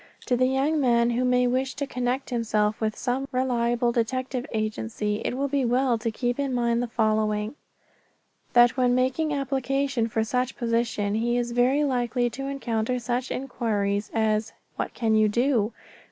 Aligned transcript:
To 0.25 0.35
the 0.35 0.47
young 0.47 0.79
man 0.81 1.11
who 1.11 1.23
may 1.23 1.45
wish 1.45 1.75
to 1.75 1.85
connect 1.85 2.31
himself 2.31 2.81
with 2.81 2.95
some 2.97 3.27
reliable 3.31 3.91
detective 3.91 4.47
agency 4.51 5.21
it 5.23 5.37
will 5.37 5.47
be 5.47 5.63
well 5.63 5.99
to 5.99 6.09
keep 6.09 6.39
in 6.39 6.55
mind 6.55 6.81
the 6.81 6.87
following: 6.87 7.53
That 8.53 8.75
when 8.75 8.95
making 8.95 9.31
application 9.31 10.07
for 10.07 10.23
such 10.23 10.57
position 10.57 11.13
he 11.13 11.39
very 11.43 11.83
likely 11.83 12.31
will 12.35 12.47
encounter 12.47 12.97
such 12.97 13.29
inquiries 13.29 14.09
as: 14.11 14.53
"What 14.75 14.95
can 14.95 15.13
you 15.13 15.29
do?" 15.29 15.71